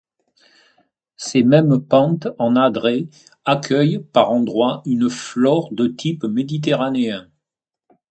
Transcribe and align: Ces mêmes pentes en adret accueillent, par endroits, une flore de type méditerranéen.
Ces 1.15 1.43
mêmes 1.43 1.79
pentes 1.79 2.27
en 2.39 2.55
adret 2.55 3.05
accueillent, 3.45 3.99
par 3.99 4.31
endroits, 4.31 4.81
une 4.87 5.11
flore 5.11 5.71
de 5.71 5.85
type 5.85 6.23
méditerranéen. 6.23 7.29